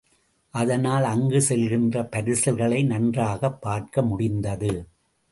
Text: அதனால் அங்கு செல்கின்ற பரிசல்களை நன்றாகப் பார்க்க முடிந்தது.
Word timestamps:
அதனால் 0.53 1.03
அங்கு 1.03 1.39
செல்கின்ற 1.49 2.03
பரிசல்களை 2.11 2.85
நன்றாகப் 2.85 3.61
பார்க்க 3.61 4.01
முடிந்தது. 4.01 4.87